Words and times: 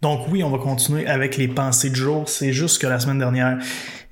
Donc 0.00 0.28
oui, 0.30 0.44
on 0.44 0.50
va 0.50 0.58
continuer 0.58 1.06
avec 1.06 1.36
les 1.36 1.48
pensées 1.48 1.90
de 1.90 1.96
jour. 1.96 2.28
C'est 2.28 2.52
juste 2.52 2.80
que 2.80 2.86
la 2.86 3.00
semaine 3.00 3.18
dernière, 3.18 3.58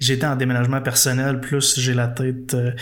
j'étais 0.00 0.26
en 0.26 0.34
déménagement 0.34 0.80
personnel, 0.80 1.40
plus 1.40 1.78
j'ai 1.78 1.94
la 1.94 2.08
tête 2.08 2.54
euh, 2.54 2.72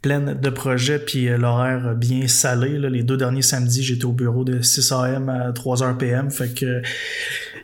pleine 0.00 0.32
de 0.40 0.50
projets, 0.50 0.98
puis 0.98 1.28
euh, 1.28 1.36
l'horaire 1.36 1.94
bien 1.94 2.26
salé. 2.26 2.78
Les 2.78 3.02
deux 3.02 3.18
derniers 3.18 3.42
samedis, 3.42 3.82
j'étais 3.82 4.06
au 4.06 4.12
bureau 4.12 4.44
de 4.44 4.62
6 4.62 4.92
a.m. 4.92 5.28
à 5.28 5.52
3 5.52 5.76
h 5.80 5.96
p.m. 5.98 6.30
Fait 6.30 6.54
que 6.54 6.80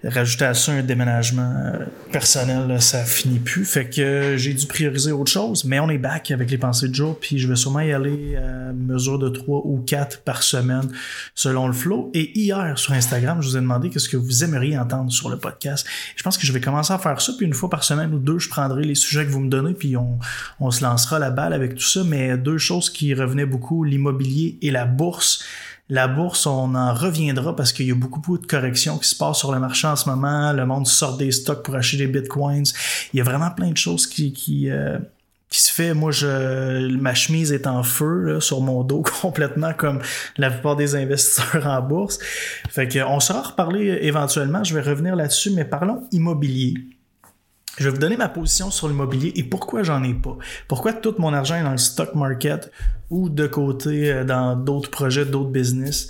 rajouter 0.04 0.44
à 0.44 0.54
ça 0.54 0.72
un 0.72 0.82
déménagement 0.82 1.54
euh, 1.56 1.84
personnel, 2.10 2.80
ça 2.80 3.04
finit 3.04 3.38
plus. 3.38 3.64
Fait 3.64 3.88
que 3.88 4.36
j'ai 4.36 4.54
dû 4.54 4.66
prioriser 4.66 5.12
autre 5.12 5.30
chose, 5.30 5.64
mais 5.64 5.78
on 5.80 5.90
est 5.90 5.98
back 5.98 6.30
avec 6.30 6.50
les 6.50 6.58
pensées 6.58 6.88
de 6.88 6.94
jour, 6.94 7.18
puis 7.20 7.38
je 7.38 7.46
vais 7.46 7.56
sûrement 7.56 7.80
y 7.80 7.92
aller 7.92 8.36
à 8.36 8.72
mesure 8.72 9.18
de 9.18 9.28
3 9.28 9.62
ou 9.64 9.82
4 9.86 10.22
par 10.22 10.42
semaine 10.42 10.90
selon 11.34 11.66
le 11.66 11.72
flow. 11.72 12.10
Et 12.14 12.38
hier, 12.38 12.78
sur 12.78 12.92
Instagram, 12.92 13.42
je 13.42 13.48
vous 13.48 13.56
ai 13.56 13.60
demandé 13.60 13.90
qu'est-ce 13.90 14.08
que 14.08 14.16
vous 14.16 14.44
aimeriez 14.44 14.78
entendre 14.78 15.12
sur 15.12 15.28
le 15.28 15.36
podcast. 15.36 15.86
Je 16.16 16.22
pense 16.22 16.38
que 16.38 16.46
je 16.46 16.52
vais 16.52 16.60
commencer 16.60 16.92
à 16.92 16.98
faire 16.98 17.20
ça, 17.20 17.32
puis 17.36 17.46
une 17.46 17.54
fois 17.54 17.68
par 17.68 17.84
semaine 17.84 18.12
ou 18.14 18.18
deux, 18.18 18.38
je 18.38 18.48
prendrai 18.48 18.84
les 18.84 18.94
sujets 18.94 19.24
que 19.24 19.30
vous 19.30 19.40
me 19.40 19.50
donnez, 19.50 19.74
puis 19.74 19.96
on, 19.96 20.18
on 20.60 20.70
se 20.70 20.82
lancera 20.82 21.18
la 21.18 21.30
balle 21.30 21.52
avec 21.52 21.74
tout 21.74 21.84
ça. 21.84 22.02
Mais 22.04 22.36
deux 22.36 22.58
choses 22.58 22.90
qui 22.90 23.14
revenaient 23.14 23.46
beaucoup, 23.46 23.84
l'immobilier 23.84 24.58
et 24.62 24.70
la 24.70 24.86
bourse. 24.86 25.44
La 25.90 26.06
bourse, 26.06 26.46
on 26.46 26.76
en 26.76 26.94
reviendra 26.94 27.54
parce 27.56 27.72
qu'il 27.72 27.86
y 27.86 27.90
a 27.90 27.94
beaucoup, 27.96 28.38
de 28.38 28.46
corrections 28.46 28.96
qui 28.96 29.08
se 29.08 29.16
passent 29.16 29.38
sur 29.38 29.52
le 29.52 29.58
marché 29.58 29.88
en 29.88 29.96
ce 29.96 30.08
moment. 30.08 30.52
Le 30.52 30.64
monde 30.64 30.86
sort 30.86 31.16
des 31.16 31.32
stocks 31.32 31.64
pour 31.64 31.74
acheter 31.74 31.96
des 31.96 32.06
bitcoins. 32.06 32.64
Il 33.12 33.16
y 33.18 33.20
a 33.20 33.24
vraiment 33.24 33.50
plein 33.50 33.70
de 33.70 33.76
choses 33.76 34.06
qui, 34.06 34.70
euh, 34.70 34.98
se 35.50 35.72
fait. 35.72 35.92
Moi, 35.92 36.12
ma 37.00 37.14
chemise 37.14 37.52
est 37.52 37.66
en 37.66 37.82
feu 37.82 38.38
sur 38.38 38.60
mon 38.60 38.84
dos 38.84 39.02
complètement 39.20 39.72
comme 39.72 40.00
la 40.36 40.50
plupart 40.50 40.76
des 40.76 40.94
investisseurs 40.94 41.66
en 41.66 41.82
bourse. 41.82 42.20
Fait 42.68 42.86
que 42.86 43.00
on 43.00 43.18
sera 43.18 43.42
reparler 43.42 43.98
éventuellement. 44.02 44.62
Je 44.62 44.74
vais 44.74 44.82
revenir 44.82 45.16
là-dessus, 45.16 45.50
mais 45.50 45.64
parlons 45.64 46.04
immobilier. 46.12 46.74
Je 47.78 47.84
vais 47.84 47.90
vous 47.90 47.98
donner 47.98 48.16
ma 48.16 48.28
position 48.28 48.70
sur 48.70 48.88
l'immobilier 48.88 49.32
et 49.36 49.44
pourquoi 49.44 49.82
j'en 49.82 50.02
ai 50.02 50.14
pas. 50.14 50.36
Pourquoi 50.68 50.92
tout 50.92 51.14
mon 51.18 51.32
argent 51.32 51.56
est 51.56 51.62
dans 51.62 51.70
le 51.70 51.78
stock 51.78 52.14
market 52.14 52.70
ou 53.10 53.28
de 53.28 53.46
côté 53.46 54.12
euh, 54.12 54.24
dans 54.24 54.56
d'autres 54.56 54.90
projets, 54.90 55.24
d'autres 55.24 55.50
business. 55.50 56.08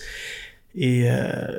Et 0.74 1.10
euh, 1.10 1.58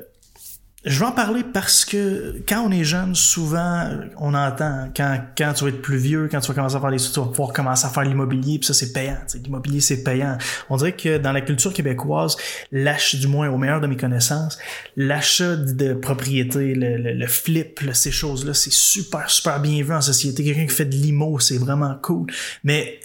je 0.83 0.99
vais 0.99 1.05
en 1.05 1.11
parler 1.11 1.43
parce 1.43 1.85
que 1.85 2.41
quand 2.49 2.63
on 2.65 2.71
est 2.71 2.83
jeune, 2.83 3.13
souvent, 3.13 3.87
on 4.17 4.33
entend 4.33 4.89
quand, 4.95 5.19
quand 5.37 5.53
tu 5.53 5.63
vas 5.63 5.69
être 5.69 5.81
plus 5.81 5.97
vieux, 5.97 6.27
quand 6.31 6.39
tu 6.39 6.47
vas 6.47 6.55
commencer 6.55 6.75
à 6.75 6.79
faire 6.79 6.89
les 6.89 6.97
tu 6.97 7.19
vas 7.19 7.27
pouvoir 7.27 7.53
commencer 7.53 7.85
à 7.85 7.89
faire 7.89 8.03
l'immobilier, 8.03 8.57
puis 8.57 8.65
ça, 8.65 8.73
c'est 8.73 8.91
payant. 8.91 9.17
L'immobilier, 9.43 9.79
c'est 9.79 10.03
payant. 10.03 10.39
On 10.71 10.77
dirait 10.77 10.95
que 10.95 11.19
dans 11.19 11.33
la 11.33 11.41
culture 11.41 11.71
québécoise, 11.71 12.35
l'achat, 12.71 13.17
du 13.17 13.27
moins 13.27 13.47
au 13.49 13.57
meilleur 13.57 13.79
de 13.79 13.85
mes 13.85 13.97
connaissances, 13.97 14.57
l'achat 14.95 15.55
de 15.55 15.93
propriété, 15.93 16.73
le, 16.73 16.97
le, 16.97 17.27
flip, 17.27 17.81
ces 17.93 18.11
choses-là, 18.11 18.55
c'est 18.55 18.73
super, 18.73 19.29
super 19.29 19.59
bien 19.59 19.83
vu 19.83 19.93
en 19.93 20.01
société. 20.01 20.43
Quelqu'un 20.43 20.65
qui 20.65 20.73
fait 20.73 20.85
de 20.85 20.95
l'IMO, 20.95 21.39
c'est 21.39 21.59
vraiment 21.59 21.95
cool. 22.01 22.25
Mais 22.63 22.99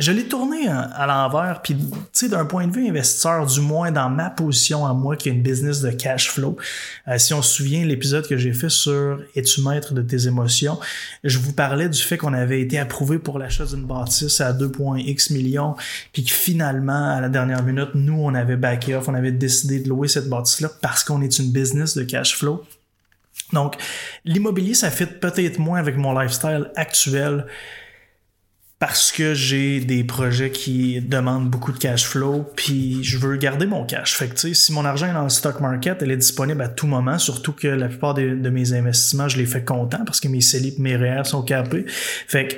je 0.00 0.12
l'ai 0.12 0.24
tourné 0.24 0.66
à, 0.66 1.06
l'envers, 1.06 1.60
puis 1.62 1.76
tu 1.76 1.84
sais, 2.12 2.28
d'un 2.28 2.46
point 2.46 2.66
de 2.66 2.72
vue 2.72 2.88
investisseur, 2.88 3.44
du 3.46 3.60
moins 3.60 3.92
dans 3.92 4.08
ma 4.08 4.30
position 4.30 4.86
à 4.86 4.94
moi, 4.94 5.14
qui 5.14 5.28
est 5.28 5.32
une 5.32 5.42
business 5.42 5.82
de 5.82 5.90
cash 5.90 6.30
flow, 6.30 6.56
euh, 7.06 7.18
si 7.18 7.34
on 7.34 7.42
se 7.42 7.54
souvient 7.54 7.84
l'épisode 7.84 8.26
que 8.26 8.38
j'ai 8.38 8.54
fait 8.54 8.70
sur 8.70 9.20
Es-tu 9.36 9.60
maître 9.62 9.92
de 9.92 10.00
tes 10.00 10.26
émotions, 10.26 10.80
je 11.22 11.38
vous 11.38 11.52
parlais 11.52 11.88
du 11.88 12.00
fait 12.00 12.16
qu'on 12.16 12.32
avait 12.32 12.62
été 12.62 12.78
approuvé 12.78 13.18
pour 13.18 13.38
l'achat 13.38 13.66
d'une 13.66 13.84
bâtisse 13.84 14.40
à 14.40 14.54
2.x 14.54 15.30
millions, 15.30 15.76
puis 16.12 16.24
que 16.24 16.32
finalement, 16.32 17.10
à 17.10 17.20
la 17.20 17.28
dernière 17.28 17.62
minute, 17.62 17.90
nous, 17.94 18.18
on 18.18 18.34
avait 18.34 18.56
backé 18.56 18.94
off, 18.94 19.08
on 19.08 19.14
avait 19.14 19.32
décidé 19.32 19.80
de 19.80 19.88
louer 19.88 20.08
cette 20.08 20.30
bâtisse-là 20.30 20.70
parce 20.80 21.04
qu'on 21.04 21.20
est 21.20 21.38
une 21.38 21.52
business 21.52 21.94
de 21.94 22.04
cash 22.04 22.36
flow. 22.36 22.64
Donc, 23.52 23.76
l'immobilier, 24.24 24.74
ça 24.74 24.90
fit 24.90 25.06
peut-être 25.06 25.58
moins 25.58 25.78
avec 25.78 25.96
mon 25.96 26.18
lifestyle 26.18 26.70
actuel 26.76 27.46
parce 28.80 29.12
que 29.12 29.34
j'ai 29.34 29.80
des 29.80 30.04
projets 30.04 30.50
qui 30.50 31.02
demandent 31.02 31.50
beaucoup 31.50 31.70
de 31.70 31.76
cash 31.76 32.06
flow, 32.06 32.46
puis 32.56 33.04
je 33.04 33.18
veux 33.18 33.36
garder 33.36 33.66
mon 33.66 33.84
cash. 33.84 34.16
Fait 34.16 34.28
que, 34.28 34.54
si 34.54 34.72
mon 34.72 34.86
argent 34.86 35.06
est 35.06 35.12
dans 35.12 35.22
le 35.22 35.28
stock 35.28 35.60
market, 35.60 35.98
elle 36.00 36.10
est 36.10 36.16
disponible 36.16 36.62
à 36.62 36.68
tout 36.68 36.86
moment, 36.86 37.18
surtout 37.18 37.52
que 37.52 37.68
la 37.68 37.88
plupart 37.88 38.14
de, 38.14 38.48
mes 38.48 38.72
investissements, 38.72 39.28
je 39.28 39.36
les 39.36 39.44
fais 39.44 39.62
content 39.62 40.02
parce 40.06 40.18
que 40.18 40.28
mes 40.28 40.40
CELIP, 40.40 40.78
mes 40.78 40.96
REER 40.96 41.24
sont 41.24 41.42
capés. 41.42 41.84
Fait 41.86 42.48
que, 42.48 42.54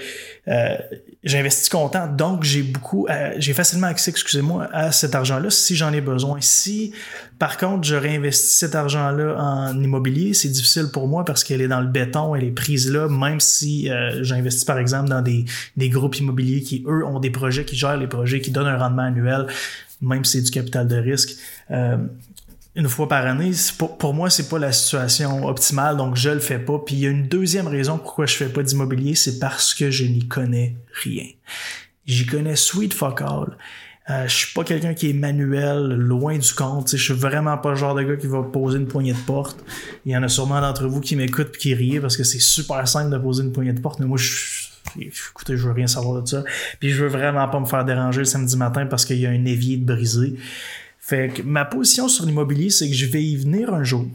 euh, 0.48 0.76
j'ai 1.22 1.38
investi 1.38 1.70
content, 1.70 2.08
donc 2.08 2.42
j'ai 2.42 2.62
beaucoup, 2.62 3.06
euh, 3.08 3.32
j'ai 3.38 3.52
facilement 3.52 3.86
accès, 3.86 4.10
excusez-moi, 4.10 4.68
à 4.72 4.90
cet 4.90 5.14
argent-là 5.14 5.50
si 5.50 5.76
j'en 5.76 5.92
ai 5.92 6.00
besoin. 6.00 6.38
Si, 6.40 6.92
par 7.38 7.56
contre, 7.56 7.84
je 7.86 7.94
réinvestis 7.94 8.58
cet 8.58 8.74
argent-là 8.74 9.36
en 9.38 9.80
immobilier, 9.80 10.34
c'est 10.34 10.48
difficile 10.48 10.88
pour 10.92 11.06
moi 11.06 11.24
parce 11.24 11.44
qu'elle 11.44 11.60
est 11.60 11.68
dans 11.68 11.80
le 11.80 11.86
béton, 11.86 12.34
elle 12.34 12.42
est 12.42 12.50
prise 12.50 12.90
là, 12.90 13.08
même 13.08 13.38
si 13.38 13.88
euh, 13.88 14.24
j'investis 14.24 14.64
par 14.64 14.78
exemple 14.78 15.10
dans 15.10 15.22
des, 15.22 15.44
des 15.76 15.88
groupes 15.88 16.16
immobiliers 16.16 16.62
qui, 16.62 16.84
eux, 16.88 17.06
ont 17.06 17.20
des 17.20 17.30
projets 17.30 17.64
qui 17.64 17.76
gèrent 17.76 17.96
les 17.96 18.08
projets, 18.08 18.40
qui 18.40 18.50
donnent 18.50 18.66
un 18.66 18.78
rendement 18.78 19.02
annuel, 19.02 19.46
même 20.00 20.24
si 20.24 20.38
c'est 20.38 20.44
du 20.44 20.50
capital 20.50 20.88
de 20.88 20.96
risque. 20.96 21.36
Une 22.74 22.88
fois 22.88 23.08
par 23.08 23.26
année, 23.26 23.52
pour, 23.98 24.14
moi, 24.14 24.30
c'est 24.30 24.48
pas 24.48 24.58
la 24.58 24.72
situation 24.72 25.46
optimale, 25.46 25.96
donc 25.96 26.16
je 26.16 26.30
le 26.30 26.40
fais 26.40 26.58
pas. 26.58 26.78
Puis 26.78 26.94
il 26.94 27.00
y 27.00 27.06
a 27.06 27.10
une 27.10 27.28
deuxième 27.28 27.66
raison 27.66 27.98
pourquoi 27.98 28.26
je 28.26 28.34
fais 28.34 28.48
pas 28.48 28.62
d'immobilier, 28.62 29.14
c'est 29.14 29.38
parce 29.38 29.74
que 29.74 29.90
je 29.90 30.04
n'y 30.04 30.26
connais 30.26 30.76
rien. 31.02 31.26
J'y 32.06 32.26
connais 32.26 32.56
sweet 32.56 32.94
fuck 32.94 33.20
all. 33.20 33.56
Euh, 34.10 34.26
je 34.26 34.34
suis 34.34 34.52
pas 34.52 34.64
quelqu'un 34.64 34.94
qui 34.94 35.10
est 35.10 35.12
manuel, 35.12 35.94
loin 35.94 36.36
du 36.36 36.52
compte. 36.54 36.90
Je 36.90 36.96
suis 36.96 37.14
vraiment 37.14 37.56
pas 37.58 37.70
le 37.70 37.76
genre 37.76 37.94
de 37.94 38.02
gars 38.02 38.16
qui 38.16 38.26
va 38.26 38.42
poser 38.42 38.78
une 38.78 38.88
poignée 38.88 39.12
de 39.12 39.18
porte. 39.18 39.62
Il 40.04 40.12
y 40.12 40.16
en 40.16 40.22
a 40.22 40.28
sûrement 40.28 40.60
d'entre 40.60 40.88
vous 40.88 41.00
qui 41.00 41.14
m'écoutent 41.14 41.54
et 41.54 41.58
qui 41.58 41.74
rient 41.74 42.00
parce 42.00 42.16
que 42.16 42.24
c'est 42.24 42.40
super 42.40 42.88
simple 42.88 43.10
de 43.10 43.18
poser 43.18 43.44
une 43.44 43.52
poignée 43.52 43.72
de 43.72 43.80
porte, 43.80 44.00
mais 44.00 44.06
moi, 44.06 44.18
je 44.18 44.72
écoutez, 45.00 45.56
je 45.56 45.66
veux 45.66 45.72
rien 45.72 45.86
savoir 45.86 46.22
de 46.22 46.28
ça. 46.28 46.44
Puis 46.80 46.90
je 46.90 47.04
veux 47.04 47.08
vraiment 47.08 47.48
pas 47.48 47.60
me 47.60 47.66
faire 47.66 47.84
déranger 47.84 48.20
le 48.20 48.24
samedi 48.24 48.56
matin 48.56 48.86
parce 48.86 49.04
qu'il 49.04 49.18
y 49.18 49.26
a 49.26 49.30
un 49.30 49.44
évier 49.44 49.76
de 49.76 49.84
brisé. 49.84 50.34
Fait 51.04 51.34
que 51.34 51.42
ma 51.42 51.64
position 51.64 52.06
sur 52.06 52.24
l'immobilier, 52.24 52.70
c'est 52.70 52.88
que 52.88 52.94
je 52.94 53.06
vais 53.06 53.24
y 53.24 53.36
venir 53.36 53.74
un 53.74 53.82
jour. 53.82 54.06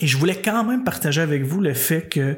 Et 0.00 0.06
je 0.06 0.18
voulais 0.18 0.36
quand 0.40 0.62
même 0.62 0.84
partager 0.84 1.22
avec 1.22 1.44
vous 1.44 1.62
le 1.62 1.72
fait 1.72 2.10
que 2.10 2.36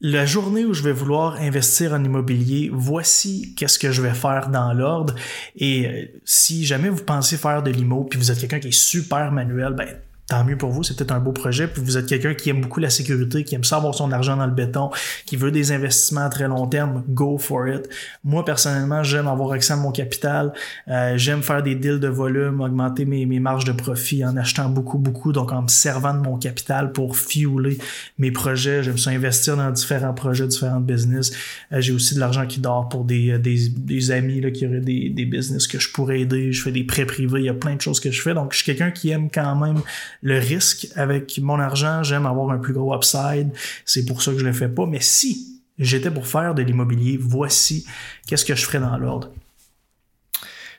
la 0.00 0.26
journée 0.26 0.64
où 0.64 0.74
je 0.74 0.82
vais 0.82 0.92
vouloir 0.92 1.36
investir 1.36 1.92
en 1.92 2.02
immobilier, 2.02 2.70
voici 2.72 3.54
qu'est-ce 3.54 3.78
que 3.78 3.92
je 3.92 4.02
vais 4.02 4.12
faire 4.12 4.48
dans 4.48 4.72
l'ordre. 4.72 5.14
Et 5.54 5.86
euh, 5.86 6.06
si 6.24 6.66
jamais 6.66 6.88
vous 6.88 7.04
pensez 7.04 7.36
faire 7.36 7.62
de 7.62 7.70
l'immo, 7.70 8.04
puis 8.04 8.18
vous 8.18 8.32
êtes 8.32 8.40
quelqu'un 8.40 8.58
qui 8.58 8.68
est 8.68 8.78
super 8.78 9.30
manuel, 9.30 9.74
ben 9.74 9.88
tant 10.26 10.42
mieux 10.44 10.56
pour 10.56 10.70
vous, 10.70 10.82
c'est 10.82 10.96
peut-être 10.96 11.12
un 11.12 11.20
beau 11.20 11.32
projet, 11.32 11.66
puis 11.66 11.82
vous 11.82 11.98
êtes 11.98 12.06
quelqu'un 12.06 12.34
qui 12.34 12.48
aime 12.50 12.62
beaucoup 12.62 12.80
la 12.80 12.90
sécurité, 12.90 13.44
qui 13.44 13.54
aime 13.54 13.64
ça 13.64 13.76
avoir 13.76 13.94
son 13.94 14.10
argent 14.10 14.36
dans 14.36 14.46
le 14.46 14.52
béton, 14.52 14.90
qui 15.26 15.36
veut 15.36 15.50
des 15.50 15.72
investissements 15.72 16.22
à 16.22 16.28
très 16.30 16.48
long 16.48 16.66
terme, 16.66 17.04
go 17.08 17.36
for 17.36 17.68
it. 17.68 17.88
Moi, 18.24 18.44
personnellement, 18.44 19.02
j'aime 19.02 19.28
avoir 19.28 19.52
accès 19.52 19.74
à 19.74 19.76
mon 19.76 19.92
capital, 19.92 20.52
euh, 20.88 21.18
j'aime 21.18 21.42
faire 21.42 21.62
des 21.62 21.74
deals 21.74 22.00
de 22.00 22.08
volume, 22.08 22.60
augmenter 22.60 23.04
mes, 23.04 23.26
mes 23.26 23.38
marges 23.38 23.66
de 23.66 23.72
profit 23.72 24.24
en 24.24 24.36
achetant 24.36 24.68
beaucoup, 24.70 24.98
beaucoup, 24.98 25.32
donc 25.32 25.52
en 25.52 25.62
me 25.62 25.68
servant 25.68 26.14
de 26.14 26.20
mon 26.20 26.38
capital 26.38 26.92
pour 26.92 27.16
fueler 27.16 27.76
mes 28.18 28.30
projets. 28.30 28.82
J'aime 28.82 28.98
ça 28.98 29.10
investir 29.10 29.56
dans 29.56 29.70
différents 29.70 30.14
projets, 30.14 30.46
différents 30.46 30.80
business. 30.80 31.32
Euh, 31.72 31.80
j'ai 31.80 31.92
aussi 31.92 32.14
de 32.14 32.20
l'argent 32.20 32.46
qui 32.46 32.60
dort 32.60 32.88
pour 32.88 33.04
des, 33.04 33.32
euh, 33.32 33.38
des, 33.38 33.68
des 33.68 34.10
amis 34.10 34.40
là, 34.40 34.50
qui 34.50 34.66
auraient 34.66 34.80
des, 34.80 35.10
des 35.10 35.24
business 35.26 35.66
que 35.66 35.78
je 35.78 35.92
pourrais 35.92 36.20
aider. 36.20 36.50
Je 36.52 36.62
fais 36.62 36.72
des 36.72 36.84
prêts 36.84 37.04
privés, 37.04 37.40
il 37.40 37.46
y 37.46 37.50
a 37.50 37.54
plein 37.54 37.74
de 37.74 37.80
choses 37.80 38.00
que 38.00 38.10
je 38.10 38.22
fais. 38.22 38.32
Donc, 38.32 38.52
je 38.52 38.58
suis 38.58 38.66
quelqu'un 38.66 38.90
qui 38.90 39.10
aime 39.10 39.28
quand 39.30 39.54
même 39.56 39.82
le 40.24 40.38
risque 40.38 40.88
avec 40.96 41.38
mon 41.38 41.60
argent, 41.60 42.02
j'aime 42.02 42.24
avoir 42.24 42.50
un 42.50 42.58
plus 42.58 42.72
gros 42.72 42.96
upside. 42.96 43.52
C'est 43.84 44.06
pour 44.06 44.22
ça 44.22 44.32
que 44.32 44.38
je 44.38 44.44
le 44.44 44.54
fais 44.54 44.70
pas. 44.70 44.86
Mais 44.86 45.00
si 45.00 45.60
j'étais 45.78 46.10
pour 46.10 46.26
faire 46.26 46.54
de 46.54 46.62
l'immobilier, 46.62 47.18
voici 47.20 47.86
qu'est-ce 48.26 48.46
que 48.46 48.54
je 48.54 48.64
ferais 48.64 48.80
dans 48.80 48.96
l'ordre. 48.96 49.30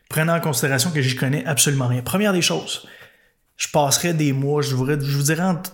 Prenant 0.09 0.35
en 0.35 0.39
considération 0.39 0.89
que 0.89 1.00
j'y 1.00 1.16
connais 1.16 1.45
absolument 1.45 1.88
rien. 1.88 2.01
Première 2.01 2.33
des 2.33 2.41
choses, 2.41 2.88
je 3.56 3.67
passerais 3.67 4.16
des 4.16 4.33
mois, 4.33 4.63
je 4.63 4.73
vous, 4.73 4.88
je 4.88 5.16
vous 5.16 5.23
dirais 5.23 5.44
entre 5.44 5.73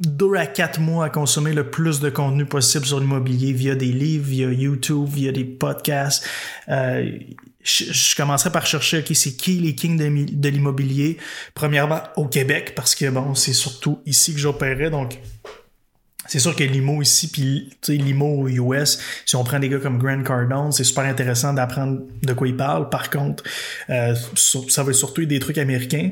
deux 0.00 0.34
à 0.34 0.46
quatre 0.46 0.80
mois 0.80 1.06
à 1.06 1.10
consommer 1.10 1.52
le 1.52 1.70
plus 1.70 2.00
de 2.00 2.10
contenu 2.10 2.44
possible 2.44 2.84
sur 2.84 2.98
l'immobilier 2.98 3.52
via 3.52 3.74
des 3.74 3.92
livres, 3.92 4.26
via 4.26 4.52
YouTube, 4.52 5.08
via 5.08 5.30
des 5.30 5.44
podcasts. 5.44 6.26
Euh, 6.68 7.18
je, 7.62 8.16
commencerai 8.16 8.50
par 8.50 8.66
chercher, 8.66 8.98
OK, 8.98 9.10
c'est 9.14 9.36
qui 9.36 9.54
les 9.54 9.74
kings 9.74 9.96
de, 9.96 10.48
l'immobilier? 10.48 11.16
Premièrement, 11.54 12.02
au 12.16 12.26
Québec, 12.26 12.74
parce 12.74 12.94
que, 12.94 13.08
bon, 13.08 13.34
c'est 13.34 13.52
surtout 13.52 14.00
ici 14.04 14.34
que 14.34 14.40
j'opérais, 14.40 14.90
donc 14.90 15.18
c'est 16.26 16.38
sûr 16.38 16.56
que 16.56 16.64
l'IMO 16.64 17.02
ici, 17.02 17.28
puis 17.28 17.70
l'IMO 17.88 18.42
aux 18.42 18.48
US, 18.48 18.98
si 19.24 19.36
on 19.36 19.44
prend 19.44 19.58
des 19.58 19.68
gars 19.68 19.78
comme 19.78 19.98
Grant 19.98 20.22
Cardone, 20.22 20.72
c'est 20.72 20.84
super 20.84 21.04
intéressant 21.04 21.52
d'apprendre 21.52 22.00
de 22.22 22.32
quoi 22.32 22.48
il 22.48 22.56
parle. 22.56 22.88
Par 22.90 23.10
contre, 23.10 23.44
euh, 23.90 24.14
ça 24.34 24.82
va 24.82 24.92
surtout 24.92 25.24
des 25.24 25.38
trucs 25.38 25.58
américains. 25.58 26.10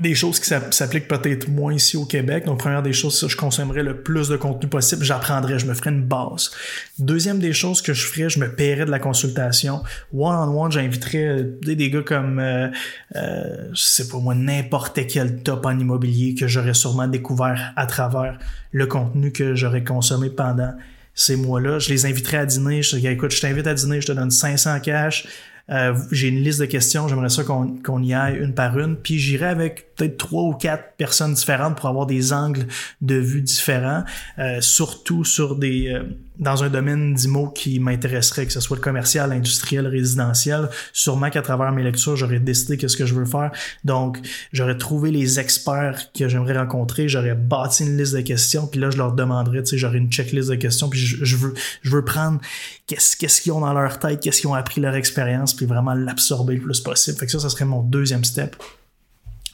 Des 0.00 0.14
choses 0.14 0.40
qui 0.40 0.52
s'appliquent 0.70 1.06
peut-être 1.06 1.48
moins 1.48 1.72
ici 1.72 1.96
au 1.96 2.04
Québec. 2.04 2.46
Donc, 2.46 2.58
première 2.58 2.82
des 2.82 2.92
choses, 2.92 3.24
je 3.28 3.36
consommerais 3.36 3.84
le 3.84 4.02
plus 4.02 4.28
de 4.28 4.36
contenu 4.36 4.68
possible, 4.68 5.04
j'apprendrais, 5.04 5.58
je 5.60 5.66
me 5.66 5.74
ferais 5.74 5.90
une 5.90 6.02
base. 6.02 6.50
Deuxième 6.98 7.38
des 7.38 7.52
choses 7.52 7.80
que 7.80 7.94
je 7.94 8.04
ferais, 8.04 8.28
je 8.28 8.40
me 8.40 8.52
paierais 8.52 8.86
de 8.86 8.90
la 8.90 8.98
consultation. 8.98 9.82
One-on-one, 10.12 10.72
j'inviterais 10.72 11.26
euh, 11.26 11.58
des, 11.62 11.90
gars 11.90 12.02
comme, 12.02 12.40
euh, 12.40 12.68
euh, 13.14 13.68
je 13.72 13.82
sais 13.82 14.08
pas 14.08 14.18
moi, 14.18 14.34
n'importe 14.34 14.98
quel 15.06 15.42
top 15.42 15.64
en 15.64 15.78
immobilier 15.78 16.34
que 16.34 16.48
j'aurais 16.48 16.74
sûrement 16.74 17.06
découvert 17.06 17.72
à 17.76 17.86
travers 17.86 18.38
le 18.72 18.86
contenu 18.86 19.30
que 19.30 19.54
j'aurais 19.54 19.84
consommé 19.84 20.28
pendant 20.28 20.72
ces 21.14 21.36
mois-là. 21.36 21.78
Je 21.78 21.90
les 21.90 22.06
inviterais 22.06 22.38
à 22.38 22.46
dîner. 22.46 22.82
Je 22.82 22.96
dis, 22.96 23.06
écoute, 23.06 23.30
je 23.30 23.40
t'invite 23.40 23.68
à 23.68 23.74
dîner, 23.74 24.00
je 24.00 24.08
te 24.08 24.12
donne 24.12 24.32
500 24.32 24.80
cash 24.80 25.28
euh, 25.70 25.94
j'ai 26.12 26.28
une 26.28 26.42
liste 26.42 26.60
de 26.60 26.66
questions, 26.66 27.08
j'aimerais 27.08 27.30
ça 27.30 27.42
qu'on 27.42 28.02
y 28.02 28.12
aille 28.12 28.36
une 28.38 28.54
par 28.54 28.78
une, 28.78 28.96
puis 28.96 29.18
j'irai 29.18 29.46
avec 29.46 29.94
peut-être 29.96 30.18
trois 30.18 30.42
ou 30.42 30.52
quatre 30.52 30.94
personnes 30.96 31.34
différentes 31.34 31.76
pour 31.76 31.88
avoir 31.88 32.06
des 32.06 32.32
angles 32.32 32.66
de 33.00 33.14
vue 33.14 33.40
différents, 33.40 34.04
euh, 34.38 34.60
surtout 34.60 35.24
sur 35.24 35.56
des 35.56 35.88
euh, 35.88 36.04
dans 36.38 36.64
un 36.64 36.68
domaine 36.68 37.14
d'IMO 37.14 37.48
qui 37.48 37.78
m'intéresserait, 37.78 38.46
que 38.46 38.52
ce 38.52 38.60
soit 38.60 38.76
le 38.76 38.82
commercial, 38.82 39.30
industriel, 39.30 39.86
résidentiel. 39.86 40.68
Sûrement 40.92 41.30
qu'à 41.30 41.42
travers 41.42 41.70
mes 41.70 41.84
lectures, 41.84 42.16
j'aurais 42.16 42.40
décidé 42.40 42.76
qu'est-ce 42.76 42.96
que 42.96 43.06
je 43.06 43.14
veux 43.14 43.24
faire. 43.24 43.52
Donc, 43.84 44.18
j'aurais 44.52 44.76
trouvé 44.76 45.12
les 45.12 45.38
experts 45.38 46.10
que 46.12 46.28
j'aimerais 46.28 46.58
rencontrer, 46.58 47.08
j'aurais 47.08 47.34
bâti 47.34 47.84
une 47.84 47.96
liste 47.96 48.16
de 48.16 48.20
questions, 48.20 48.66
puis 48.66 48.80
là, 48.80 48.90
je 48.90 48.96
leur 48.96 49.12
demanderais, 49.12 49.62
tu 49.62 49.70
sais, 49.70 49.78
j'aurais 49.78 49.98
une 49.98 50.10
checklist 50.10 50.50
de 50.50 50.56
questions, 50.56 50.88
puis 50.88 50.98
je, 50.98 51.36
veux, 51.36 51.54
je 51.82 51.90
veux 51.90 52.04
prendre 52.04 52.40
qu'est-ce 52.86 53.40
qu'ils 53.40 53.52
ont 53.52 53.60
dans 53.60 53.72
leur 53.72 53.98
tête, 54.00 54.20
qu'est-ce 54.20 54.40
qu'ils 54.40 54.50
ont 54.50 54.54
appris 54.54 54.80
leur 54.80 54.94
expérience, 54.94 55.53
puis 55.54 55.66
vraiment 55.66 55.94
l'absorber 55.94 56.56
le 56.56 56.62
plus 56.62 56.80
possible. 56.80 57.18
Fait 57.18 57.26
que 57.26 57.32
ça, 57.32 57.40
ça 57.40 57.48
serait 57.48 57.64
mon 57.64 57.82
deuxième 57.82 58.24
step. 58.24 58.56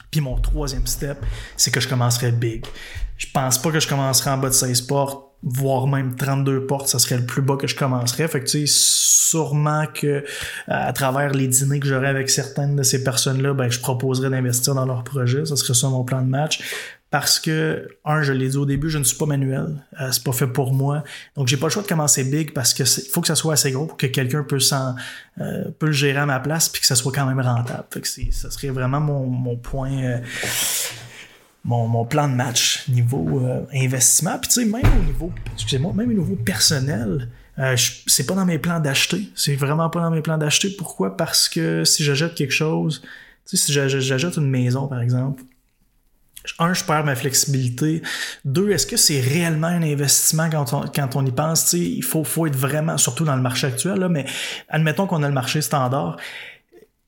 Puis 0.09 0.19
mon 0.19 0.37
troisième 0.37 0.87
step, 0.87 1.17
c'est 1.55 1.71
que 1.71 1.79
je 1.79 1.87
commencerais 1.87 2.31
big. 2.31 2.65
Je 3.17 3.27
pense 3.33 3.61
pas 3.61 3.71
que 3.71 3.79
je 3.79 3.87
commencerai 3.87 4.31
en 4.31 4.37
bas 4.37 4.49
de 4.49 4.53
16 4.53 4.81
portes 4.81 5.31
voire 5.43 5.87
même 5.87 6.15
32 6.15 6.67
portes, 6.67 6.87
ça 6.87 6.99
serait 6.99 7.17
le 7.17 7.25
plus 7.25 7.41
bas 7.41 7.55
que 7.57 7.67
je 7.67 7.75
commencerais. 7.75 8.27
Fait 8.27 8.39
que 8.39 8.45
tu 8.45 8.65
sais, 8.65 8.73
sûrement 9.31 9.85
que 9.87 10.07
euh, 10.07 10.23
à 10.67 10.93
travers 10.93 11.31
les 11.31 11.47
dîners 11.47 11.79
que 11.79 11.87
j'aurais 11.87 12.09
avec 12.09 12.29
certaines 12.29 12.75
de 12.75 12.83
ces 12.83 13.03
personnes-là, 13.03 13.53
ben 13.53 13.69
je 13.69 13.79
proposerais 13.79 14.29
d'investir 14.29 14.75
dans 14.75 14.85
leur 14.85 15.03
projet. 15.03 15.45
Ça 15.45 15.55
serait 15.55 15.73
ça 15.73 15.89
mon 15.89 16.03
plan 16.03 16.21
de 16.21 16.27
match. 16.27 16.61
Parce 17.11 17.39
que, 17.39 17.87
un, 18.05 18.23
je 18.23 18.33
l'ai 18.33 18.47
dit 18.49 18.57
au 18.57 18.65
début, 18.65 18.89
je 18.89 18.97
ne 18.97 19.03
suis 19.03 19.17
pas 19.17 19.25
manuel. 19.25 19.83
Euh, 19.99 20.11
c'est 20.11 20.23
pas 20.23 20.31
fait 20.31 20.47
pour 20.47 20.73
moi. 20.73 21.03
Donc, 21.35 21.47
j'ai 21.47 21.57
pas 21.57 21.67
le 21.67 21.71
choix 21.71 21.83
de 21.83 21.87
commencer 21.87 22.23
big 22.23 22.53
parce 22.53 22.73
que 22.73 22.83
faut 22.85 23.21
que 23.21 23.27
ça 23.27 23.35
soit 23.35 23.53
assez 23.53 23.71
gros 23.71 23.85
pour 23.85 23.97
que 23.97 24.07
quelqu'un 24.07 24.45
euh, 24.49 25.63
peut 25.77 25.85
le 25.87 25.91
gérer 25.91 26.19
à 26.19 26.25
ma 26.25 26.39
place 26.39 26.69
puis 26.69 26.81
que 26.81 26.87
ça 26.87 26.95
soit 26.95 27.11
quand 27.11 27.25
même 27.25 27.41
rentable. 27.41 27.83
Fait 27.91 28.01
que 28.01 28.07
ça 28.07 28.49
serait 28.49 28.69
vraiment 28.69 29.01
mon, 29.01 29.27
mon 29.27 29.57
point. 29.57 29.91
Euh, 29.91 30.19
mon, 31.63 32.05
plan 32.05 32.27
de 32.27 32.33
match 32.33 32.87
niveau 32.89 33.41
euh, 33.41 33.63
investissement. 33.73 34.37
Puis 34.39 34.49
tu 34.49 34.61
sais, 34.61 34.65
même 34.65 34.81
au 34.99 35.03
niveau, 35.03 35.31
excusez-moi, 35.53 35.93
même 35.93 36.09
au 36.09 36.13
niveau 36.13 36.35
personnel, 36.35 37.29
euh, 37.59 37.75
c'est 38.07 38.25
pas 38.25 38.33
dans 38.33 38.45
mes 38.45 38.57
plans 38.57 38.79
d'acheter. 38.79 39.29
C'est 39.35 39.55
vraiment 39.55 39.89
pas 39.89 40.01
dans 40.01 40.11
mes 40.11 40.21
plans 40.21 40.37
d'acheter. 40.37 40.69
Pourquoi? 40.77 41.17
Parce 41.17 41.49
que 41.49 41.83
si 41.83 42.03
j'achète 42.03 42.35
quelque 42.35 42.53
chose, 42.53 43.01
tu 43.45 43.57
sais, 43.57 43.65
si 43.65 43.73
j'achète 43.73 44.37
une 44.37 44.49
maison, 44.49 44.87
par 44.87 45.01
exemple, 45.01 45.43
un, 46.59 46.73
je 46.73 46.83
perds 46.83 47.05
ma 47.05 47.15
flexibilité. 47.15 48.01
Deux, 48.45 48.71
est-ce 48.71 48.87
que 48.87 48.97
c'est 48.97 49.19
réellement 49.19 49.67
un 49.67 49.83
investissement 49.83 50.49
quand 50.49 51.15
on, 51.15 51.25
y 51.25 51.31
pense? 51.31 51.63
Tu 51.65 51.69
sais, 51.69 51.79
il 51.79 52.03
faut, 52.03 52.23
faut 52.23 52.45
être 52.47 52.55
vraiment, 52.55 52.97
surtout 52.97 53.25
dans 53.25 53.35
le 53.35 53.41
marché 53.41 53.67
actuel, 53.67 53.99
là, 53.99 54.09
mais 54.09 54.25
admettons 54.69 55.07
qu'on 55.07 55.23
a 55.23 55.27
le 55.27 55.33
marché 55.33 55.61
standard 55.61 56.17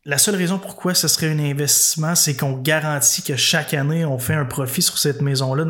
la 0.06 0.18
seule 0.18 0.36
raison 0.36 0.60
pourquoi 0.60 0.94
ce 0.94 1.08
serait 1.08 1.30
un 1.30 1.40
investissement, 1.40 2.14
c'est 2.14 2.36
qu'on 2.36 2.58
garantit 2.58 3.22
que 3.22 3.38
chaque 3.38 3.74
année, 3.74 4.04
on 4.04 4.18
fait 4.20 4.34
un 4.34 4.44
profit 4.44 4.82
sur 4.82 4.98
cette 4.98 5.22
maison-là 5.22 5.68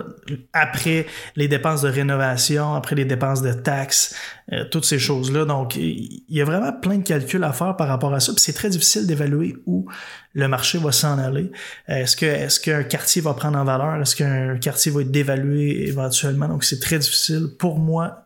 après 0.54 1.06
les 1.36 1.48
dépenses 1.48 1.84
de 1.84 1.90
rénovation, 1.90 2.74
après 2.74 2.96
les 2.96 3.06
dépenses 3.06 3.44
de 3.44 3.54
taxes, 3.54 4.16
euh, 4.52 4.66
toutes 4.72 4.86
ces 4.86 4.98
choses-là. 4.98 5.46
Donc, 5.46 5.76
il 5.76 6.24
y 6.30 6.42
a 6.42 6.46
vraiment 6.46 6.74
plein 6.74 6.98
de 6.98 7.04
calculs 7.04 7.44
à 7.44 7.54
faire 7.54 7.76
par 7.76 7.88
rapport 7.88 8.12
à 8.12 8.20
ça. 8.20 8.34
Puis 8.34 8.42
c'est 8.42 8.54
très 8.54 8.72
difficile 8.72 9.06
d'évaluer 9.06 9.56
où 9.68 9.88
le 10.34 10.48
marché 10.48 10.80
va 10.80 10.92
s'en 10.92 11.20
aller. 11.20 11.52
Est-ce 11.88 12.18
que 12.18 12.26
est-ce 12.26 12.60
qu'un 12.60 12.84
quartier 12.84 13.22
va 13.22 13.36
prendre 13.36 13.60
en 13.60 13.64
valeur? 13.64 14.02
Est-ce 14.02 14.16
qu'un 14.16 14.58
quartier 14.58 14.92
va 14.92 15.02
être 15.02 15.12
dévalué 15.12 15.88
éventuellement? 15.88 16.48
Donc, 16.48 16.64
c'est 16.64 16.80
très 16.80 16.98
difficile. 16.98 17.50
Pour 17.60 17.78
moi, 17.78 18.23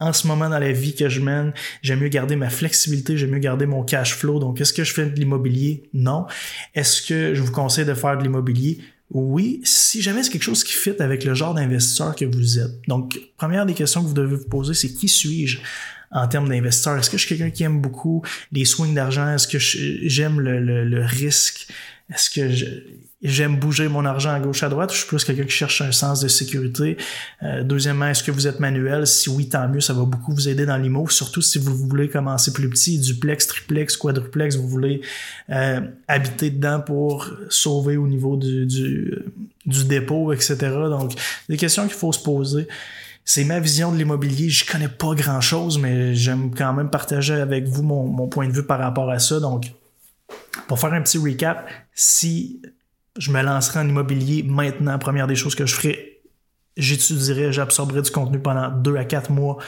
en 0.00 0.12
ce 0.12 0.26
moment 0.26 0.48
dans 0.48 0.58
la 0.58 0.72
vie 0.72 0.94
que 0.94 1.08
je 1.08 1.20
mène, 1.20 1.52
j'aime 1.82 2.00
mieux 2.00 2.08
garder 2.08 2.34
ma 2.34 2.50
flexibilité, 2.50 3.16
j'aime 3.16 3.30
mieux 3.30 3.38
garder 3.38 3.66
mon 3.66 3.84
cash 3.84 4.14
flow. 4.14 4.38
Donc, 4.38 4.60
est-ce 4.60 4.72
que 4.72 4.82
je 4.82 4.92
fais 4.92 5.06
de 5.06 5.14
l'immobilier? 5.14 5.88
Non. 5.92 6.26
Est-ce 6.74 7.02
que 7.02 7.34
je 7.34 7.42
vous 7.42 7.52
conseille 7.52 7.84
de 7.84 7.94
faire 7.94 8.16
de 8.16 8.22
l'immobilier? 8.22 8.80
Oui, 9.10 9.60
si 9.64 10.02
jamais 10.02 10.22
c'est 10.22 10.30
quelque 10.30 10.42
chose 10.42 10.64
qui 10.64 10.72
fit 10.72 10.94
avec 11.00 11.24
le 11.24 11.34
genre 11.34 11.52
d'investisseur 11.52 12.14
que 12.14 12.24
vous 12.24 12.58
êtes. 12.58 12.80
Donc, 12.86 13.20
première 13.36 13.66
des 13.66 13.74
questions 13.74 14.02
que 14.02 14.06
vous 14.06 14.14
devez 14.14 14.36
vous 14.36 14.48
poser, 14.48 14.72
c'est 14.72 14.92
qui 14.92 15.08
suis-je? 15.08 15.58
En 16.10 16.26
termes 16.28 16.48
d'investisseur? 16.48 16.98
Est-ce 16.98 17.10
que 17.10 17.16
je 17.16 17.26
suis 17.26 17.36
quelqu'un 17.36 17.50
qui 17.50 17.62
aime 17.62 17.80
beaucoup 17.80 18.22
les 18.52 18.64
swings 18.64 18.94
d'argent? 18.94 19.32
Est-ce 19.32 19.48
que 19.48 19.58
j'aime 19.58 20.40
le, 20.40 21.04
risque? 21.04 21.68
Est-ce 22.12 22.28
que 22.28 22.48
j'aime 23.22 23.56
bouger 23.56 23.86
mon 23.86 24.04
argent 24.04 24.32
à 24.32 24.40
gauche 24.40 24.64
à 24.64 24.68
droite, 24.68 24.92
je 24.92 24.98
suis 24.98 25.06
plus 25.06 25.24
quelqu'un 25.24 25.44
qui 25.44 25.52
cherche 25.52 25.80
un 25.80 25.92
sens 25.92 26.20
de 26.20 26.26
sécurité? 26.26 26.96
Euh, 27.44 27.62
deuxièmement, 27.62 28.06
est-ce 28.06 28.24
que 28.24 28.32
vous 28.32 28.48
êtes 28.48 28.58
manuel? 28.58 29.06
Si 29.06 29.28
oui, 29.28 29.48
tant 29.48 29.68
mieux, 29.68 29.80
ça 29.80 29.92
va 29.92 30.02
beaucoup 30.02 30.32
vous 30.32 30.48
aider 30.48 30.66
dans 30.66 30.76
l'IMO, 30.76 31.08
surtout 31.08 31.42
si 31.42 31.58
vous 31.58 31.76
voulez 31.76 32.08
commencer 32.08 32.52
plus 32.52 32.68
petit, 32.68 32.98
duplex, 32.98 33.46
triplex, 33.46 33.96
quadruplex, 33.96 34.56
vous 34.56 34.68
voulez 34.68 35.02
euh, 35.50 35.80
habiter 36.08 36.50
dedans 36.50 36.80
pour 36.80 37.30
sauver 37.48 37.96
au 37.96 38.08
niveau 38.08 38.36
du 38.36 38.66
dépôt, 39.66 40.32
etc. 40.32 40.56
Donc, 40.56 41.12
des 41.48 41.56
questions 41.56 41.86
qu'il 41.86 41.96
faut 41.96 42.12
se 42.12 42.22
poser. 42.22 42.66
C'est 43.32 43.44
ma 43.44 43.60
vision 43.60 43.92
de 43.92 43.96
l'immobilier. 43.96 44.50
Je 44.50 44.66
connais 44.66 44.88
pas 44.88 45.14
grand 45.14 45.40
chose, 45.40 45.78
mais 45.78 46.16
j'aime 46.16 46.52
quand 46.52 46.72
même 46.72 46.90
partager 46.90 47.34
avec 47.34 47.68
vous 47.68 47.84
mon, 47.84 48.26
point 48.26 48.48
de 48.48 48.52
vue 48.52 48.64
par 48.64 48.80
rapport 48.80 49.08
à 49.08 49.20
ça. 49.20 49.38
Donc, 49.38 49.70
pour 50.66 50.80
faire 50.80 50.92
un 50.94 51.00
petit 51.00 51.16
recap, 51.16 51.64
si 51.94 52.60
je 53.16 53.30
me 53.30 53.40
lancerai 53.40 53.78
en 53.78 53.88
immobilier 53.88 54.42
maintenant. 54.42 54.98
Première 54.98 55.28
des 55.28 55.36
choses 55.36 55.54
que 55.54 55.64
je 55.64 55.76
ferai, 55.76 56.22
j'étudierai, 56.76 57.52
j'absorberai 57.52 58.02
du 58.02 58.10
contenu 58.10 58.40
pendant 58.40 58.68
deux 58.68 58.96
à 58.96 59.04
quatre 59.04 59.30
mois. 59.30 59.58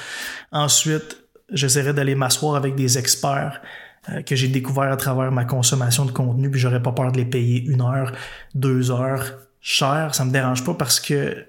Ensuite, 0.50 1.18
j'essaierai 1.52 1.92
d'aller 1.92 2.16
m'asseoir 2.16 2.56
avec 2.56 2.74
des 2.74 2.98
experts 2.98 3.62
euh, 4.08 4.22
que 4.22 4.34
j'ai 4.34 4.48
découvert 4.48 4.90
à 4.90 4.96
travers 4.96 5.30
ma 5.30 5.44
consommation 5.44 6.04
de 6.04 6.10
contenu, 6.10 6.50
puis 6.50 6.58
j'aurais 6.58 6.82
pas 6.82 6.90
peur 6.90 7.12
de 7.12 7.16
les 7.16 7.26
payer 7.26 7.62
une 7.62 7.82
heure, 7.82 8.10
deux 8.56 8.90
heures 8.90 9.34
cher. 9.60 10.16
Ça 10.16 10.24
me 10.24 10.32
dérange 10.32 10.64
pas 10.64 10.74
parce 10.74 10.98
que 10.98 11.46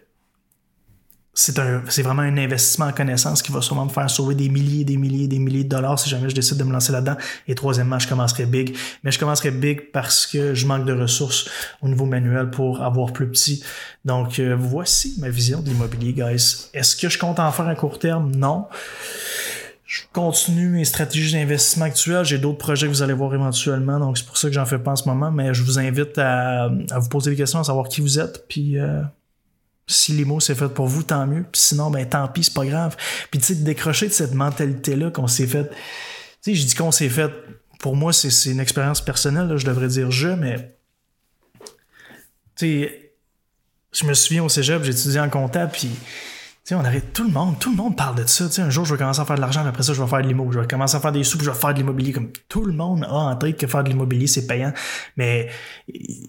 c'est 1.35 2.01
vraiment 2.03 2.21
un 2.21 2.37
investissement 2.37 2.85
en 2.85 2.91
connaissance 2.91 3.41
qui 3.41 3.51
va 3.51 3.61
sûrement 3.61 3.85
me 3.85 3.89
faire 3.89 4.07
sauver 4.07 4.35
des 4.35 4.49
milliers 4.49 4.83
des 4.83 4.97
milliers 4.97 5.27
des 5.27 5.39
milliers 5.39 5.63
de 5.63 5.69
dollars 5.69 5.97
si 5.97 6.07
jamais 6.09 6.29
je 6.29 6.35
décide 6.35 6.57
de 6.57 6.63
me 6.63 6.71
lancer 6.71 6.91
là-dedans. 6.91 7.17
Et 7.47 7.55
troisièmement 7.55 7.97
je 7.97 8.07
commencerai 8.07 8.45
big. 8.45 8.75
Mais 9.03 9.11
je 9.11 9.17
commencerai 9.17 9.49
big 9.49 9.91
parce 9.91 10.27
que 10.27 10.53
je 10.53 10.67
manque 10.67 10.85
de 10.85 10.93
ressources 10.93 11.49
au 11.81 11.87
niveau 11.87 12.05
manuel 12.05 12.51
pour 12.51 12.83
avoir 12.83 13.13
plus 13.13 13.27
petit. 13.27 13.63
Donc 14.05 14.37
euh, 14.37 14.55
voici 14.57 15.15
ma 15.19 15.29
vision 15.29 15.61
de 15.61 15.69
l'immobilier 15.69 16.13
guys. 16.13 16.69
Est-ce 16.73 16.95
que 16.95 17.09
je 17.09 17.17
compte 17.17 17.39
en 17.39 17.51
faire 17.51 17.67
à 17.67 17.75
court 17.75 17.97
terme? 17.97 18.31
Non. 18.35 18.67
Je 19.85 20.01
continue 20.11 20.69
mes 20.69 20.85
stratégies 20.85 21.33
d'investissement 21.33 21.85
actuelles. 21.85 22.25
J'ai 22.25 22.37
d'autres 22.37 22.57
projets 22.57 22.87
que 22.87 22.91
vous 22.91 23.03
allez 23.03 23.13
voir 23.13 23.33
éventuellement, 23.33 23.99
donc 23.99 24.17
c'est 24.17 24.25
pour 24.25 24.37
ça 24.37 24.47
que 24.47 24.53
j'en 24.53 24.65
fais 24.65 24.79
pas 24.79 24.91
en 24.91 24.95
ce 24.95 25.07
moment. 25.07 25.29
Mais 25.29 25.53
je 25.53 25.61
vous 25.61 25.77
invite 25.77 26.17
à, 26.17 26.63
à 26.89 26.99
vous 26.99 27.09
poser 27.09 27.31
des 27.31 27.37
questions, 27.37 27.59
à 27.59 27.63
savoir 27.63 27.87
qui 27.87 28.01
vous 28.01 28.17
êtes, 28.17 28.47
puis 28.47 28.79
euh, 28.79 29.01
si 29.87 30.13
les 30.13 30.25
mots 30.25 30.39
c'est 30.39 30.55
fait 30.55 30.69
pour 30.69 30.87
vous, 30.87 31.03
tant 31.03 31.27
mieux. 31.27 31.43
Puis 31.43 31.61
sinon, 31.61 31.91
ben 31.91 32.07
tant 32.07 32.27
pis, 32.27 32.45
c'est 32.45 32.53
pas 32.53 32.65
grave. 32.65 32.95
Puis 33.31 33.39
tu 33.39 33.47
sais, 33.47 33.55
décrocher 33.55 34.07
de 34.07 34.13
cette 34.13 34.33
mentalité-là 34.33 35.11
qu'on 35.11 35.27
s'est 35.27 35.47
fait. 35.47 35.69
Tu 35.69 35.75
sais, 36.41 36.55
je 36.55 36.65
dis 36.65 36.75
qu'on 36.75 36.91
s'est 36.91 37.09
fait. 37.09 37.31
Pour 37.79 37.95
moi, 37.95 38.13
c'est 38.13 38.51
une 38.51 38.59
expérience 38.59 39.01
personnelle, 39.01 39.57
je 39.57 39.65
devrais 39.65 39.87
dire 39.87 40.11
je, 40.11 40.29
mais. 40.29 40.77
Tu 42.55 42.83
sais, 42.83 43.13
je 43.91 44.05
me 44.05 44.13
souviens 44.13 44.43
au 44.43 44.49
cégep, 44.49 44.83
j'étudiais 44.83 45.19
en 45.19 45.29
comptable, 45.29 45.71
puis 45.71 45.89
sais, 46.63 46.75
on 46.75 46.85
arrête 46.85 47.11
tout 47.11 47.25
le 47.25 47.29
monde, 47.29 47.59
tout 47.59 47.71
le 47.71 47.75
monde 47.75 47.97
parle 47.97 48.15
de 48.15 48.25
ça. 48.25 48.45
Tu 48.45 48.53
sais, 48.53 48.61
un 48.61 48.69
jour, 48.69 48.85
je 48.85 48.93
vais 48.93 48.97
commencer 48.97 49.19
à 49.19 49.25
faire 49.25 49.35
de 49.35 49.41
l'argent, 49.41 49.65
après 49.65 49.83
ça, 49.83 49.91
je 49.93 50.01
vais 50.01 50.07
faire 50.07 50.21
de 50.21 50.27
l'immobilier. 50.27 50.55
Je 50.55 50.59
vais 50.61 50.67
commencer 50.67 50.95
à 50.95 51.01
faire 51.01 51.11
des 51.11 51.25
sous, 51.25 51.37
je 51.37 51.49
vais 51.49 51.57
faire 51.57 51.73
de 51.73 51.79
l'immobilier. 51.79 52.13
Comme 52.13 52.31
tout 52.47 52.63
le 52.63 52.71
monde 52.71 53.03
a 53.03 53.13
en 53.13 53.35
tête 53.35 53.57
que 53.57 53.67
faire 53.67 53.83
de 53.83 53.89
l'immobilier, 53.89 54.27
c'est 54.27 54.47
payant. 54.47 54.71
Mais 55.17 55.49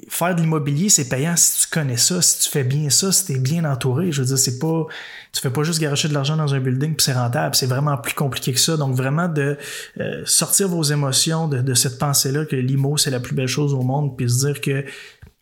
faire 0.08 0.34
de 0.34 0.40
l'immobilier, 0.40 0.88
c'est 0.88 1.08
payant 1.08 1.36
si 1.36 1.62
tu 1.62 1.72
connais 1.72 1.96
ça, 1.96 2.20
si 2.20 2.40
tu 2.40 2.48
fais 2.48 2.64
bien 2.64 2.90
ça, 2.90 3.12
si 3.12 3.26
tu 3.26 3.32
es 3.34 3.38
bien 3.38 3.64
entouré. 3.64 4.10
Je 4.10 4.22
veux 4.22 4.26
dire, 4.26 4.38
c'est 4.38 4.58
pas. 4.58 4.86
Tu 5.32 5.40
fais 5.40 5.50
pas 5.50 5.62
juste 5.62 5.80
garocher 5.80 6.08
de 6.08 6.14
l'argent 6.14 6.36
dans 6.36 6.52
un 6.52 6.60
building 6.60 6.96
puis 6.96 7.04
c'est 7.04 7.12
rentable. 7.12 7.54
C'est 7.54 7.66
vraiment 7.66 7.96
plus 7.96 8.14
compliqué 8.14 8.52
que 8.52 8.60
ça. 8.60 8.76
Donc, 8.76 8.96
vraiment 8.96 9.28
de 9.28 9.56
euh, 10.00 10.22
sortir 10.26 10.68
vos 10.68 10.82
émotions 10.82 11.46
de, 11.46 11.58
de 11.58 11.74
cette 11.74 11.98
pensée-là 11.98 12.44
que 12.44 12.56
l'IMO, 12.56 12.96
c'est 12.96 13.10
la 13.10 13.20
plus 13.20 13.36
belle 13.36 13.46
chose 13.46 13.72
au 13.72 13.82
monde, 13.82 14.16
puis 14.16 14.28
se 14.28 14.46
dire 14.46 14.60
que 14.60 14.84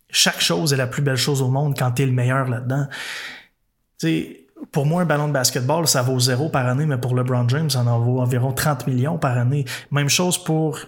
chaque 0.09 0.41
chose 0.41 0.71
est 0.71 0.77
la 0.77 0.85
plus 0.85 1.01
belle 1.01 1.17
chose 1.17 1.41
au 1.41 1.47
monde 1.47 1.75
quand 1.75 1.91
tu 1.93 2.03
es 2.03 2.05
le 2.05 2.11
meilleur 2.11 2.47
là-dedans. 2.47 2.85
Tu 3.99 4.07
sais, 4.07 4.42
pour 4.71 4.85
moi, 4.85 5.01
un 5.01 5.05
ballon 5.05 5.27
de 5.27 5.33
basketball, 5.33 5.87
ça 5.87 6.01
vaut 6.01 6.19
zéro 6.19 6.49
par 6.49 6.67
année, 6.67 6.85
mais 6.85 6.97
pour 6.97 7.15
LeBron 7.15 7.47
James, 7.49 7.69
ça 7.69 7.79
en 7.79 7.99
vaut 7.99 8.19
environ 8.21 8.51
30 8.51 8.87
millions 8.87 9.17
par 9.17 9.37
année. 9.37 9.65
Même 9.91 10.09
chose 10.09 10.37
pour 10.37 10.79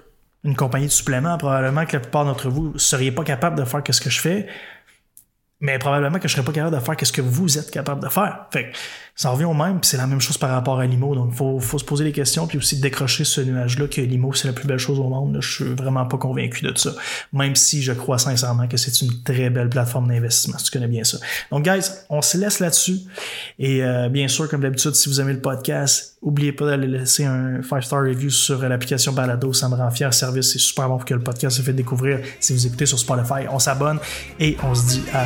une 0.43 0.55
compagnie 0.55 0.85
de 0.85 0.91
suppléments. 0.91 1.37
Probablement 1.37 1.85
que 1.85 1.93
la 1.93 1.99
plupart 1.99 2.25
d'entre 2.25 2.49
vous 2.49 2.73
ne 2.73 2.77
seriez 2.77 3.11
pas 3.11 3.23
capable 3.23 3.57
de 3.57 3.65
faire 3.65 3.81
ce 3.89 3.99
que 3.99 4.09
je 4.09 4.21
fais. 4.21 4.47
Mais 5.61 5.79
probablement 5.79 6.19
que 6.19 6.27
je 6.27 6.33
serais 6.33 6.45
pas 6.45 6.51
capable 6.51 6.75
de 6.75 6.81
faire 6.81 6.95
ce 7.01 7.11
que 7.11 7.21
vous 7.21 7.57
êtes 7.57 7.71
capable 7.71 8.01
de 8.03 8.09
faire. 8.09 8.47
Fait 8.51 8.71
que 8.71 8.77
ça 9.15 9.29
revient 9.29 9.45
au 9.45 9.53
même, 9.53 9.79
c'est 9.81 9.95
la 9.95 10.07
même 10.07 10.19
chose 10.19 10.37
par 10.37 10.49
rapport 10.49 10.79
à 10.79 10.85
l'IMO. 10.85 11.15
Donc, 11.15 11.29
il 11.31 11.37
faut, 11.37 11.59
faut, 11.61 11.79
se 11.79 11.85
poser 11.85 12.03
des 12.03 12.11
questions, 12.11 12.47
puis 12.47 12.57
aussi 12.57 12.81
décrocher 12.81 13.23
ce 13.23 13.39
nuage-là 13.39 13.87
que 13.87 14.01
l'IMO, 14.01 14.33
c'est 14.33 14.47
la 14.47 14.53
plus 14.53 14.67
belle 14.67 14.77
chose 14.77 14.99
au 14.99 15.07
monde. 15.07 15.37
Je 15.39 15.53
suis 15.53 15.73
vraiment 15.73 16.05
pas 16.05 16.17
convaincu 16.17 16.65
de 16.65 16.77
ça. 16.77 16.91
Même 17.31 17.55
si 17.55 17.81
je 17.81 17.93
crois 17.93 18.17
sincèrement 18.17 18.67
que 18.67 18.75
c'est 18.75 19.01
une 19.01 19.23
très 19.23 19.49
belle 19.49 19.69
plateforme 19.69 20.09
d'investissement, 20.09 20.57
si 20.57 20.65
tu 20.65 20.71
connais 20.71 20.89
bien 20.89 21.05
ça. 21.05 21.17
Donc, 21.49 21.63
guys, 21.63 21.89
on 22.09 22.21
se 22.21 22.37
laisse 22.37 22.59
là-dessus. 22.59 22.99
Et 23.57 23.81
euh, 23.81 24.09
bien 24.09 24.27
sûr, 24.27 24.49
comme 24.49 24.61
d'habitude, 24.61 24.95
si 24.95 25.07
vous 25.07 25.21
aimez 25.21 25.33
le 25.33 25.41
podcast, 25.41 26.17
oubliez 26.21 26.51
pas 26.51 26.65
d'aller 26.65 26.87
laisser 26.87 27.23
un 27.23 27.61
5-star 27.61 28.01
review 28.01 28.29
sur 28.29 28.67
l'application 28.67 29.13
Balado. 29.13 29.53
Ça 29.53 29.69
me 29.69 29.75
rend 29.75 29.91
fier. 29.91 30.13
Service, 30.13 30.51
c'est 30.51 30.59
super 30.59 30.89
bon 30.89 30.97
pour 30.97 31.05
que 31.05 31.13
le 31.13 31.21
podcast 31.21 31.55
se 31.55 31.61
fait 31.61 31.73
découvrir. 31.73 32.19
Si 32.41 32.51
vous 32.51 32.67
écoutez 32.67 32.85
sur 32.85 32.99
Spotify, 32.99 33.47
on 33.49 33.59
s'abonne 33.59 33.99
et 34.41 34.57
on 34.63 34.75
se 34.75 34.87
dit 34.87 35.03
à 35.13 35.25